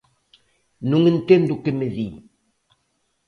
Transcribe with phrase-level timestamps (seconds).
[0.91, 2.09] Non entendo o que me di.